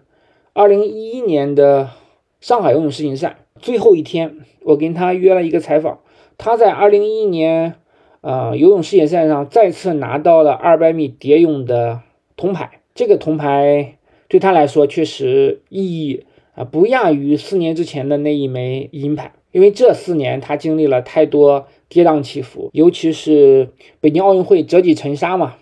[0.53, 1.89] 二零一一年的
[2.39, 5.99] 上海游泳世锦赛最后一天，我跟他约了一个采访。
[6.37, 7.75] 他在二零一一年
[8.21, 12.01] 呃游泳世锦赛上再次拿到了二百米蝶泳的
[12.37, 16.25] 铜牌，这个铜牌对他来说确实意义。
[16.53, 25.55] 啊，不亚于四年之前的那一枚银牌，因为这四年他经历了太多跌宕起伏，尤其是北京奥运会折戟沉沙嘛。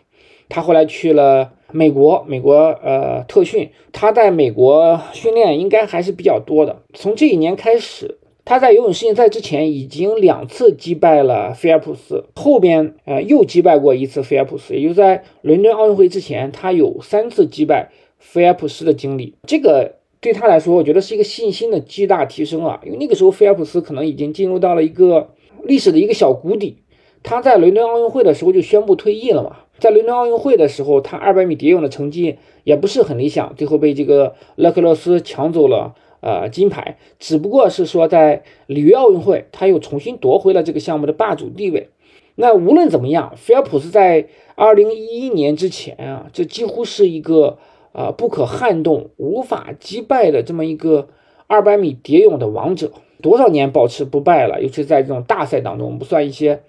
[0.47, 6.82] 他后来去了美国，美国呃特训，他在美国训练应该还是比较多的。
[6.93, 19.36] 从这一年开始，他在游泳世锦赛之前已经两次击败了菲尔普斯，后边呃又击败过一次菲尔普斯，也就在伦敦奥运会之前，他有三次击败菲尔普斯的经历。
[19.47, 19.98] 这个。
[20.21, 22.82] 对他来说，我觉得是一个信心的极大提升啊！
[22.84, 25.29] 因为那个时候，菲尔普斯可能已经进入到了一个
[25.63, 26.79] 历史的一个小谷底。
[27.23, 29.58] 他在伦敦奥运会的时候就宣布退役了嘛。
[29.77, 36.97] 在伦敦奥运会的时候，他200米蝶泳的成绩也不是很理想，最后被这个勒克勒斯抢走了呃金牌。
[37.17, 41.89] 只不过是说，在里约奥运会，他又重新夺回了这个项目的霸主地位。
[42.36, 44.27] 那无论怎么样，菲尔普斯在
[44.58, 47.58] 2011年之前啊，这几乎是一个。
[47.91, 51.08] 啊，不可撼动、无法击败的这么一个
[51.47, 54.62] 二百米蝶泳的王者，多少年保持不败了？
[54.62, 56.62] 尤其在这种大赛当中，不算一些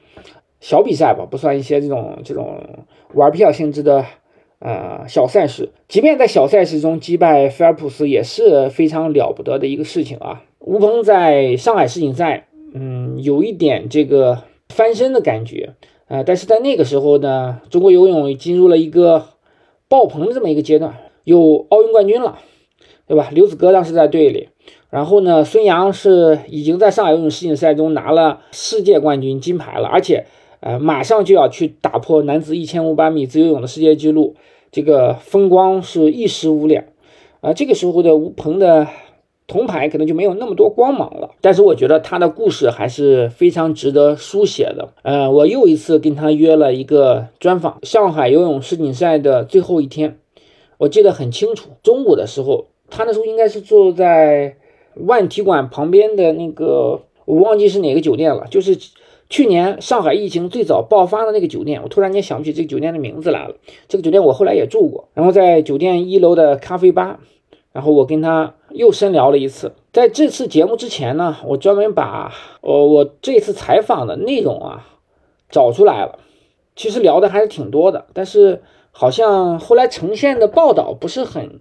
[0.61, 2.61] 小比赛吧，不算一些这种这种
[3.15, 4.07] 玩票性质的
[4.59, 5.71] 呃小赛事。
[5.89, 10.43] 即便在小赛事中击败菲尔普斯，也是非常了不得的一个事情啊。
[10.59, 15.75] 吴鹏在上海世锦赛，嗯，有一点这个翻身的感觉，
[16.09, 19.25] 呃，但是在那个时候呢，中国游泳进入了一个
[19.89, 20.95] 爆棚的这么一个阶段。
[21.25, 22.39] 有奥运冠军了，
[23.07, 23.29] 对吧？
[23.33, 24.49] 刘子歌当时在队里，
[24.91, 30.27] 然后呢，孙杨是已经在上海游泳世锦赛中拿了世界冠军金牌了，而且
[30.61, 34.37] 呃，马上就要去打破男子一千五百米自由泳的世界纪录，
[34.71, 36.85] 这个风光是一时无两。
[37.41, 38.87] 啊，这个时候的吴鹏的
[39.47, 44.91] 铜牌可能就没有那么多光芒了，但是我觉得他的故事还是非常值得书写的。
[45.03, 50.19] 呃，我又一次跟他约了一个专访，上海游泳世锦赛的最后一天。
[50.81, 54.57] 我记得很清楚，中午的时候，他那时候应该是坐在
[54.95, 58.79] 万体馆旁边的那个，我忘记是哪个酒店了，就是
[59.29, 63.57] 去年上海疫情最早爆发的那个酒店，我突然间想不起这个酒店的名字来了。
[63.89, 67.21] 这个酒店我后来也住过，然后在酒店一楼的咖啡吧，
[67.73, 69.75] 然后我跟他又深聊了一次。
[69.93, 74.87] 在这次节目之前呢，我专门把呃我这次采访的内容啊
[75.51, 76.19] 找出来了。
[76.75, 81.61] 其实聊的还是挺多的，但是好像后来呈现的报道不是很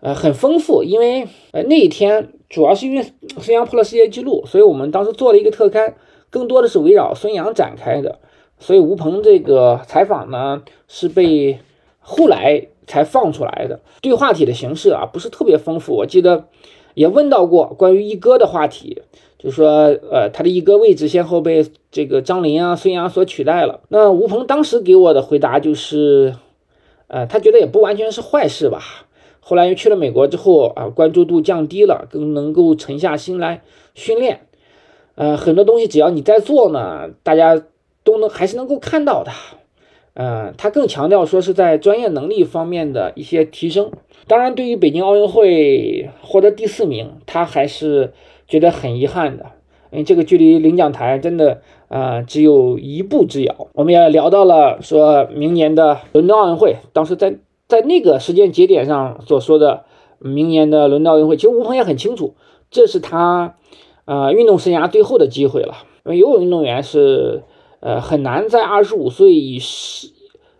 [0.00, 3.04] 呃很丰富，因为呃那一天主要是因为
[3.38, 5.94] 孙杨破了世界纪录，所以我们当时做了一个特刊，
[6.30, 8.18] 更多的是围绕孙杨展开的。
[8.58, 11.60] 所以吴鹏这个采访呢是被
[11.98, 15.94] 后来才放出来的，对话体的形式啊不是特别丰富。
[15.94, 16.46] 我记得。
[16.94, 19.02] 也问到过关于一哥的话题，
[19.42, 19.66] 就说，
[20.10, 23.80] 呃，他的一哥位置先后被这个张琳啊、孙杨所取代了。
[23.88, 26.34] 那吴鹏当时给我的回答就是，
[27.06, 28.82] 呃，他觉得也不完全是坏事吧。
[29.40, 33.62] 后来又去了美国之后啊，关注度降低了，更能够沉下心来
[33.94, 34.42] 训练。
[35.14, 37.62] 呃，很多东西只要你在做呢，大家
[38.04, 39.32] 都能还是能够看到的。
[40.14, 43.90] 呃，他更强调说是在专业能力方面的一些提升。
[44.26, 48.12] 当然，对于北京奥运会获得第四名，他还是
[48.46, 49.46] 觉得很遗憾的，
[49.90, 53.68] 因为这个距离领奖台真的啊只有一步之遥。
[53.72, 59.84] 我们也聊到了说明年的伦敦奥运会，当时在在那个时间节点上所说的
[60.18, 62.34] 明年的伦敦奥运会，其实吴鹏也很清楚，
[62.70, 63.54] 这是他
[64.04, 65.74] 呃运动生涯最后的机会了。
[66.04, 67.42] 因为游泳运动员是
[67.80, 69.60] 呃很难在二十五岁以。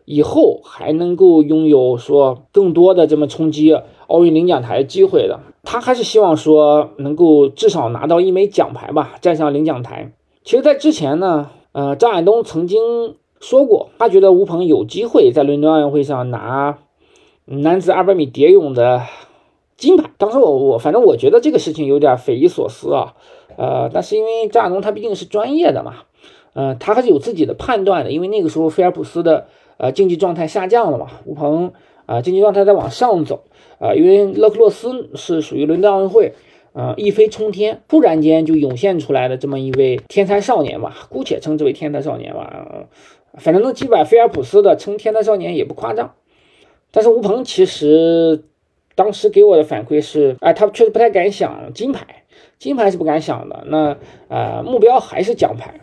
[0.07, 3.73] 以后还能够拥有说更多的这么冲击
[4.09, 10.11] 奥运领奖台机会的，他还是希望说能够至少拿到一枚奖牌吧，站上领奖台。
[10.43, 16.79] 其实，在之前呢，呃，张亚东曾经说过，他觉得吴鹏有机会在伦敦奥运会上拿
[17.45, 19.03] 男子二百米蝶泳的
[19.77, 20.11] 金牌。
[20.19, 23.15] 当时我我反正我觉得这个事情有点匪夷所思啊，
[23.57, 25.99] 呃，但是因为张亚东他毕竟是专业的嘛，
[26.53, 29.47] 呃，他还是有自己的判断的，因为那个时候菲尔普斯的。
[29.83, 31.07] 呃，竞技状态下降了嘛？
[31.25, 31.73] 吴鹏
[32.05, 33.45] 啊，竞技状态在往上走
[33.79, 36.35] 啊，因为勒克洛斯是属于伦敦奥运会
[36.75, 42.87] 啊一飞冲天，突然间就涌现出来的这么一位天才少年吧，姑且称之为天才少年吧，
[43.39, 46.13] 反正能击败菲尔普斯的称天才少年也不夸张。
[46.91, 48.45] 但是吴鹏其实
[48.95, 52.25] 当时给我的反馈是，哎，他确实不太敢想金牌，
[52.59, 53.97] 金牌是不敢想的，那
[54.29, 55.81] 啊目标还是奖牌。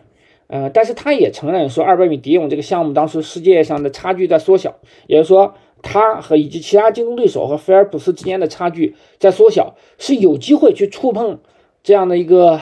[0.48, 4.76] 呃，但是他也承认说，二百米蝶泳这个项目当时世界上的差距在缩小，
[5.08, 11.40] 也就是说，他和以及其他竞争对手和菲尔普斯之间的差距在缩小，是有机会去触碰
[11.84, 12.62] 这样的一个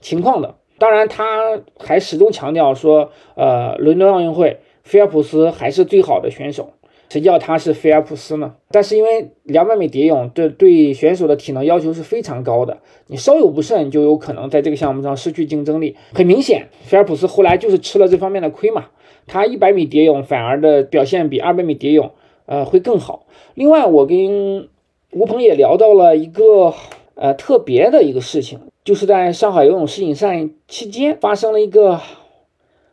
[0.00, 0.56] 情况的。
[0.78, 6.72] 当然，他还始终强调说，呃，伦敦奥运会菲尔普斯还是最好的选手。
[7.12, 8.54] 谁叫他是菲尔普斯呢？
[8.70, 15.94] 但是因为两百米蝶泳对对选手的体能要求是非常高的，你稍有不慎就有可能在这个项目上失去竞争力。
[16.14, 18.86] 很明显，菲尔普斯后来就是吃了这方面的亏嘛。
[19.26, 22.12] 他一百米蝶泳反而的表现比二百米蝶泳
[22.46, 23.26] 呃会更好。
[23.52, 24.70] 另外，我跟
[25.10, 26.72] 吴鹏也聊到了一个
[27.14, 32.00] 呃特别的一个事情，就是在上海游泳世锦赛期间发生了一个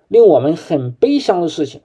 [0.09, 1.79] 令我们很悲伤的事情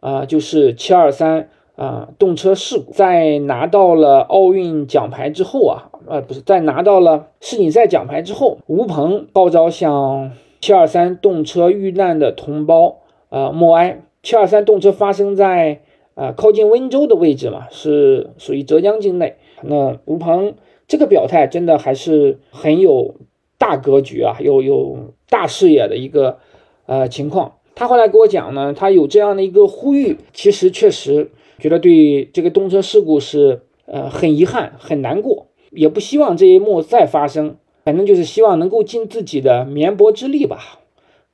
[0.00, 1.50] 啊，就是七二三。
[1.76, 14.02] 啊，动车事故在拿到了奥运奖牌之后啊，呃，不是在拿到了世锦赛奖牌之后，吴鹏号召向七二三动车遇难的同胞啊默哀。
[14.22, 15.80] 七二三动车发生在
[16.14, 19.34] 啊靠近温州的位置嘛，是属于浙江境内。
[19.62, 20.54] 那吴鹏
[20.86, 23.16] 这个表态真的还是很有
[23.58, 26.38] 大格局啊，有有大视野的一个
[26.86, 27.54] 呃情况。
[27.74, 31.32] 他后来给我讲呢，他有这样的一个呼吁，其实确实。
[31.58, 40.80] 觉得对这个动车事故是呃很遗憾很难过，也不希望这一幕再发生，反正就是希望能够尽自己的绵薄之力吧。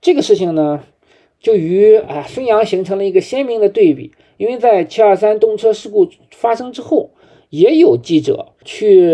[0.00, 0.84] 这个事情呢，
[1.40, 7.10] 就与啊孙杨形成了一个鲜明的对比，因为在七二三动车事故发生之后，
[7.48, 9.10] 也有记者去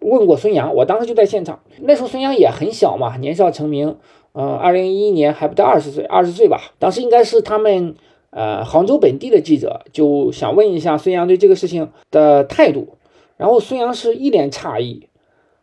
[0.00, 3.96] 问过孙杨，我当时就在现场，那时候孙杨也很小嘛，年少成名，
[4.32, 7.94] 呃，二零一一年还不到二十岁，二十岁吧，当时应该是他们。
[8.36, 12.98] 呃，杭州本地的记者就想问一下孙杨对这个事情的态度，
[13.38, 15.08] 然后孙杨是一脸诧异，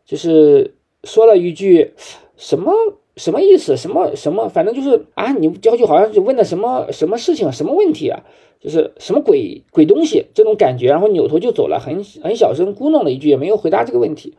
[0.07, 1.93] 就是说了一句
[2.35, 2.73] 什么
[3.15, 8.23] 什么意思，什么什么，反正就是啊，你就就好像就问的什么什么事情，什么问题啊，
[8.59, 10.25] 就是什么鬼鬼东西？
[10.33, 14.33] 这种感觉，然后扭头就走了，很很小声咕哝了一句，也没有回答这个问题。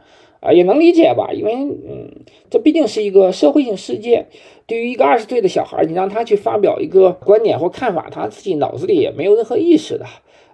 [0.45, 2.11] 啊，也能理解吧，因为嗯，
[2.51, 4.27] 这毕竟是一个社会性事件。
[4.67, 10.05] 对于一个二十岁的小孩，你让他去发表一个观点或看法，他自己脑子里也没有任何意识的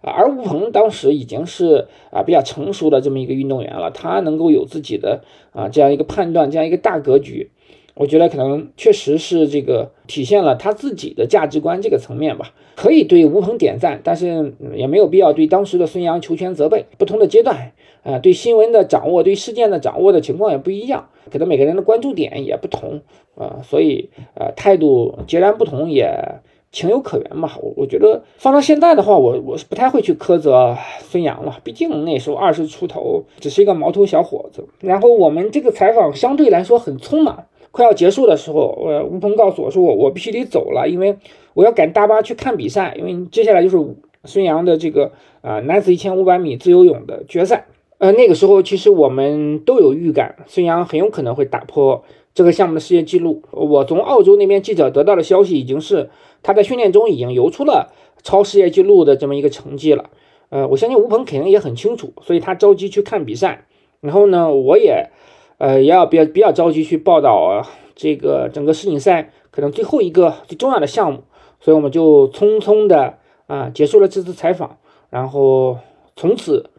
[0.00, 0.12] 啊。
[0.12, 5.22] 而吴鹏当时已经是啊比较成熟的这么一个运动员了，他能够有自己的
[5.52, 7.50] 啊这样一个判断，这样一个大格局。
[7.94, 16.86] 我觉得可能确实是这个体现了他自己的价值观这个层面吧，可以对吴鹏点赞，但是也没有必要对当时的孙杨求全责备。
[16.96, 17.72] 不同的阶段，
[18.02, 23.02] 啊，对新闻的掌握、对事件的掌握的情况也不一样，可能每个人的关注点也不同，
[23.36, 26.40] 啊，所以呃态度截然不同也
[26.72, 27.50] 情有可原嘛。
[27.60, 34.66] 我我觉得放到现在的话，我我是不太会去苛责孙杨了，毕竟那时候二十出头，只是一个毛头小伙子。
[34.80, 37.44] 然后我们这个采访相对来说很匆忙。
[37.72, 41.16] 快要结束的时候，呃，吴鹏告诉我说，我我必须得走了，因为
[41.54, 43.78] 我要赶大巴去看比赛，因为接下来就是
[44.24, 47.66] 孙杨的这个啊男子一千五百米自由泳的决赛。
[48.00, 53.42] 呃，那个时候其实我们都有预感，孙杨很有可能会打破这个项目的世界纪录。
[53.50, 56.08] 我从澳洲那边记者得到的消息，已经是
[56.42, 57.92] 他在训练中已经游出了
[58.22, 60.08] 超世界纪录的这么一个成绩了。
[60.48, 63.66] 呃，我相信吴鹏肯定也很清楚，所以他着急去看比赛。
[64.00, 65.10] 然后呢，我也。
[65.58, 71.24] 呃，也要比较比较着急去报道啊这个整个世锦赛可能最后一个最重要的项目，
[71.60, 74.78] 所以我们就匆匆的啊结束了这次采访，
[75.10, 75.76] 然后
[76.16, 76.70] 从此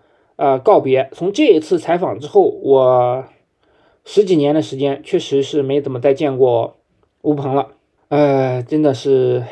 [0.42, 1.08] 呃告别。
[1.14, 3.26] 从这一次采访之后，我
[4.04, 6.78] 十几年的时间确实是没怎么再见过
[7.22, 7.68] 吴鹏了。
[8.10, 9.46] 呃，真的是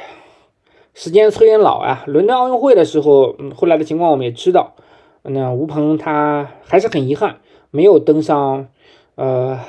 [0.96, 2.04] 时间催人老啊！
[2.08, 4.74] 伦敦奥运会的时候，嗯，后来的情况我们也知道，
[5.22, 7.38] 那吴鹏他还是很遗憾
[7.70, 8.68] 没有登上。
[9.14, 9.60] 呃，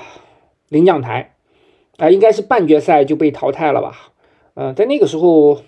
[0.71, 1.35] 领奖台
[1.99, 4.13] 啊，应该是半决赛就被淘汰了吧？
[4.55, 5.61] 呃，在那个时候，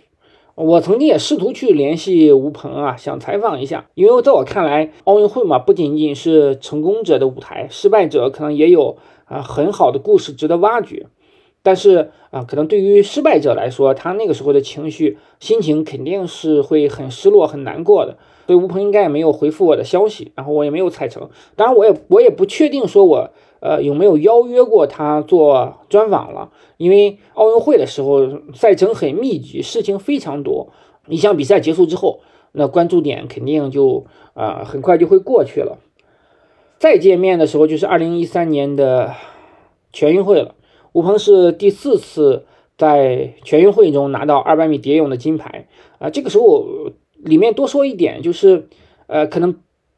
[0.55, 11.07] 我曾经也试图去联系吴鹏啊，想采访一下，因为在我看来，奥运会嘛，不仅仅是成功者的舞台，失败者可能也有啊很好的故事值得挖掘。
[11.62, 18.18] 但是啊，可能对于失败者来说，他那个时候的情绪、心情肯定是会很失落、很难过的。
[18.46, 21.30] 所以吴鹏应该也没有回复我的消息，然后我也没有采成。
[21.57, 23.30] 当然，我也我也不确定说我。
[23.62, 26.50] 呃，有没有邀约过他做专访了？
[26.78, 30.72] 因为奥运会的时候赛程很密集，事情非常多。
[31.06, 34.04] 一项比赛结束之后，那关注点肯定就
[34.34, 35.78] 啊很快就会过去了。
[36.80, 39.14] 再见面的时候就是二零一三年的
[39.92, 40.56] 全运会了。
[40.92, 42.44] 吴鹏是第四次
[42.76, 45.68] 在全运会中拿到二百米蝶泳的金牌
[46.00, 46.10] 啊。
[46.10, 46.66] 这个时候
[47.14, 48.68] 里面多说一点，就是
[49.06, 49.54] 呃可能。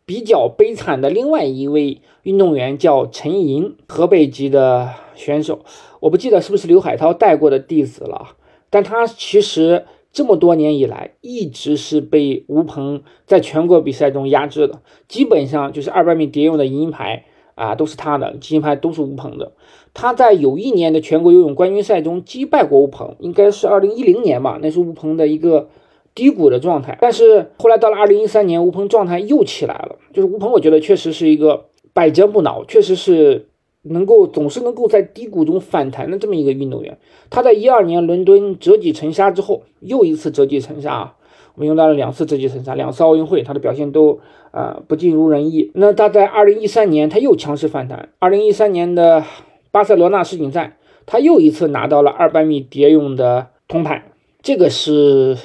[0.07, 5.61] 比较悲惨的另外一位运动员叫陈莹，河北籍的选手，
[6.01, 8.37] 我不记得是不是刘海涛带过的弟子了，
[8.69, 17.25] 但他其实这么多年以来一直是被吴鹏在全国比赛中压制的，基本上就是二百米蝶泳的银牌
[17.55, 19.53] 啊都是他的，金牌都是吴鹏的。
[19.95, 25.71] 他在有一年的全国游泳冠军赛中击败过吴鹏，应该是二零一零年吧，那是吴鹏的一个。
[26.15, 29.97] 低谷的状态，但是后来到了二零一三年，吴鹏状态又起来了。
[30.13, 33.49] 就是吴鹏，我觉得确实是一个百折不挠，确实是
[33.83, 36.97] 能够总是能够在低谷中反弹的这么一个运动员。
[37.31, 41.15] 他在一二年伦敦折戟沉沙之后，又一次折戟沉沙啊，
[41.57, 44.21] 我们用到了两次折戟沉沙，两次奥运会他的表现都
[44.53, 45.73] 啊不尽如人意。
[45.75, 49.25] 那他在二零一三年他又强势反弹，二零一三年的
[49.73, 55.37] 巴塞罗那世锦赛，他又一次拿到了二百米蝶泳的铜牌，这个是。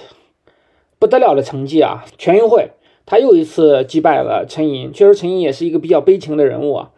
[1.00, 2.06] 不得了的成绩啊！
[2.18, 2.72] 全运会
[3.06, 6.92] 他又一次击败了陈寅，确实陈寅也是一个比较悲情的人物啊，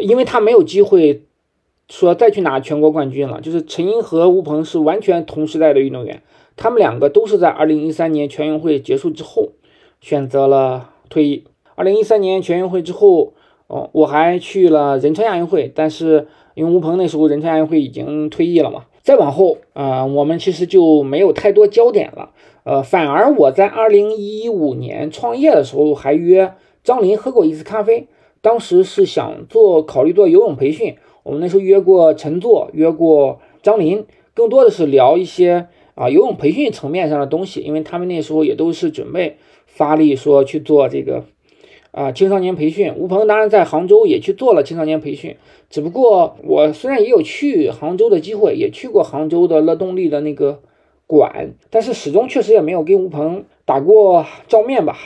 [0.00, 1.22] 因为他没有机会
[1.88, 3.40] 说再去拿全国冠军了。
[3.40, 6.22] 就是陈寅和吴鹏是完全同时代的运动员，
[6.56, 9.52] 他们两个都是在二零一三年全运会结束之后
[10.00, 11.44] 选择了退役。
[11.76, 13.32] 二零一三年全运会之后，
[13.68, 18.84] 哦，我还去了仁川亚运会，但是因为吴鹏那时候仁川亚运会已经退役了嘛。
[19.02, 22.30] 再往后啊，我们其实就没有太多焦点了。
[22.64, 28.08] 呃，反而我在二零一五年创业的时候，还约张林喝过一次咖啡。
[28.40, 34.04] 当时是想做考虑做游泳培训，我们那时候约过陈作，约过张林，
[34.34, 39.36] 更多的是聊一些啊游泳培训层面上的东西，因为他们那时候也都是准备
[39.66, 41.24] 发力说去做这个
[41.90, 42.94] 啊青少年培训。
[42.96, 45.36] 吴鹏当然在杭州也去做了青少年培训，
[45.68, 50.60] 只不过我虽然也有去杭州的机会，也去过杭州的乐动力的那个。
[51.06, 54.96] 管，但是始终确实也没有跟吴鹏打过照面吧。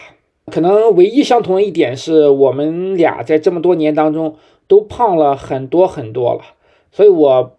[0.50, 4.36] 可能唯一相同的一点是我们俩在这么多年当中
[4.66, 6.40] 都胖了很多很多了，
[6.90, 7.56] 所以我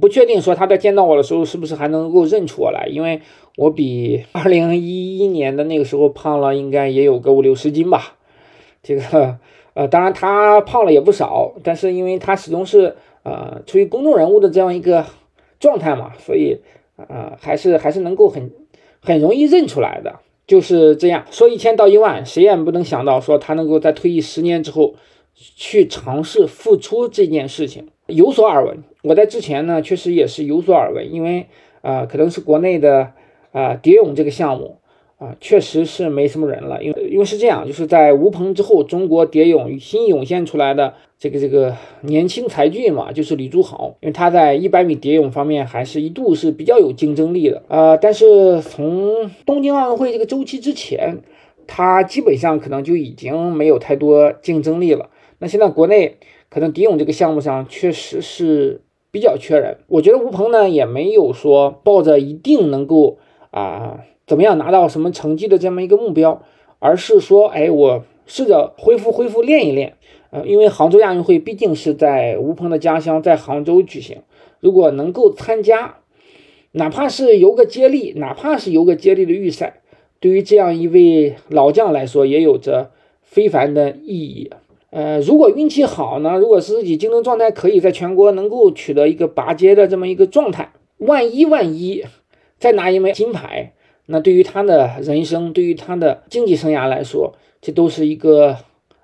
[0.00, 3.20] 不确定说他在见到我的时候是不是还能够认出我来，因为
[3.58, 8.16] 我比二零一一年的那个时候胖了应该也有个五六十斤吧。
[8.82, 9.36] 这个
[9.74, 15.04] 呃，当然他胖了也不少，但是因为他始终是呃处于公众人物的这样一个
[15.60, 16.60] 状态嘛，所以。
[16.96, 18.50] 啊，还是还是能够很
[19.00, 24.94] 很容易认出来的，就是这样说一千道一万，谁也不能想到说他能够在退役十年之后
[25.34, 27.88] 去尝试复出这件事情。
[28.06, 31.46] 有所耳闻，我在之前呢确实也是有所耳闻，因为
[31.80, 33.12] 啊，可能是国内的
[33.52, 34.78] 啊蝶泳这个项目。
[35.22, 51.18] 啊，确实是没什么人了，因为因为是这样，就是在吴鹏之后，中国蝶泳新涌现出来的这个这个年轻才俊嘛，就是李朱豪，因为他在一百米蝶泳方面还是一度是比较有竞争力的啊，但是从东京奥运会这个周期之前，
[51.68, 55.08] 他基本上可能就已经没有太多竞争力了。
[55.38, 56.16] 那现在国内
[56.50, 58.80] 可能蝶泳这个项目上确实是
[59.12, 63.18] 比较缺人，我觉得吴鹏呢也没有说抱着一定能够
[63.52, 64.00] 啊。
[64.26, 66.42] 怎么样拿到什么成绩的这么一个目标，
[66.78, 69.96] 而是说，哎，我试着恢复恢复练一练，
[70.30, 74.22] 呃，因为杭州亚运会毕竟是在吴鹏的家乡，在杭州举行，
[74.60, 75.96] 如果能够参加，
[76.72, 79.80] 哪怕是游个接力，哪怕是游个接力的预赛，
[80.20, 82.92] 对于这样一位老将来说，也有着
[83.22, 84.50] 非凡的意义。
[84.90, 92.04] 呃，如果运气好呢，如果是自己竞争状态可以在全国能够取得一个拔尖的这么一个状态，万一万一
[92.58, 93.72] 再拿一枚金牌。
[94.06, 98.56] 那对于他的人生，对于他的竞技生涯来说，这都是一个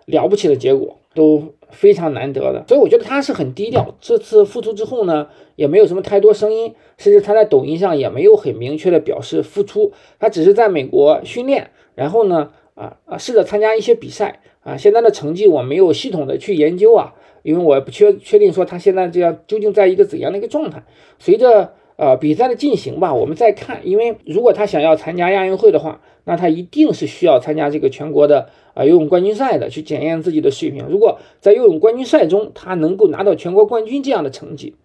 [0.06, 2.64] 了不起的结果，都非常难得的。
[2.66, 3.94] 所以我觉得他是很低调。
[4.00, 9.92] 这次复出之后呢，也没有什么太多声音，甚至他在抖音上也没有很明确的表示复出。
[10.18, 14.76] 他只是在美国训练，然后呢，啊啊，试着参加一些比赛啊。
[14.76, 20.82] 现在的成绩我没有系统的去研究啊，因为我不确确定说他现在这样究竟在一个怎样的一个状态。
[21.18, 23.80] 随着呃，比赛的进行吧，我们再看。
[23.82, 30.86] 因为如果他想要参加亚运会的话，那他一定是需要参加这个全国的啊游泳冠军赛的，去检验自己的水平。
[30.88, 34.76] 如果在游泳冠军赛中他能够拿到全国冠军这样的成绩，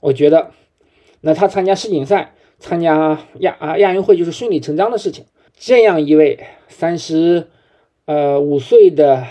[0.00, 0.50] 我觉得，
[1.22, 5.24] 那他参加世锦赛、参加亚啊亚运会就是顺理成章的事情。
[5.56, 6.38] 这样一位
[6.68, 7.48] 三十
[8.04, 9.24] 呃五岁的，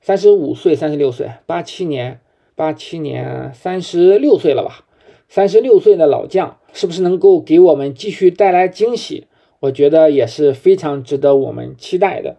[0.00, 2.20] 三十五岁、三十六岁，八七年，
[2.54, 4.86] 八七年三十六岁了吧？
[5.30, 9.28] 三十六岁的老将，是不是能够给我们继续带来惊喜？
[9.60, 12.34] 我觉得也是非常值得我们期待的。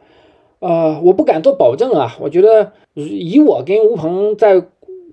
[0.60, 2.18] 呃，我不敢做保证啊。
[2.20, 4.66] 我觉得以我跟吴鹏在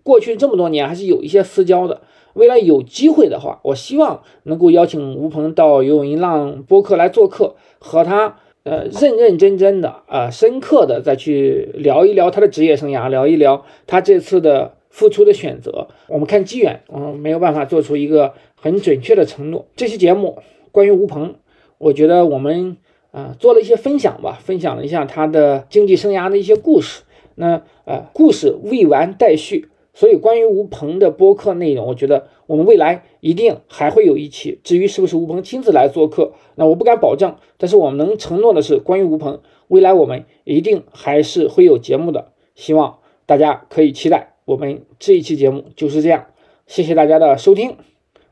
[0.03, 2.01] 过去这么多年还是有一些私交的。
[2.35, 14.72] 未来有机会的话，我希望能够邀请吴鹏到游泳音浪播客来做客，和他呃认认真真的啊深刻的再去聊一聊他的职业生涯，聊一聊他这次的。
[14.99, 19.66] 付出的选择，我们看机缘，嗯，没有办法做出一个很准确的承诺。
[19.76, 20.38] 这期节目
[20.72, 21.36] 关于吴鹏，
[21.78, 22.78] 我觉得我们
[23.12, 27.05] 啊做了一些分享吧，分享了一下他的经济生涯的一些故事。
[27.36, 34.59] 那呃，故事未完待续，所以关于吴鹏的播客内容，我觉得我们未来一定还会有一期。
[34.64, 44.34] 至于是不是吴鹏亲自来做客，那我不敢保证，但是我们能承诺的是，关于吴鹏，未来我们一定还是会有节目的，希望大家可以期待。
[44.49, 46.24] 我们这一期节目就是这样，
[46.66, 47.76] 谢谢大家的收听。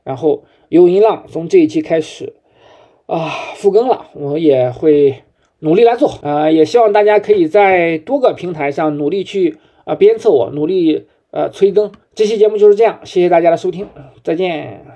[0.03, 2.33] 然后有音浪从这一期开始
[3.05, 5.25] 啊复更了，我也会
[5.59, 11.93] 努力来做啊，也希望大家可以在多个平台上努力去啊鞭策我，努力呃催更。
[12.15, 13.87] 这期节目就是这样，谢谢大家的收听，
[14.25, 14.87] 再见。